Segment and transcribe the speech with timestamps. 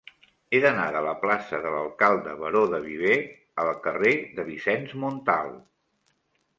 [0.51, 3.21] He d'anar de la plaça de l'Alcalde Baró de Viver
[3.67, 5.57] al carrer de Vicenç Montal.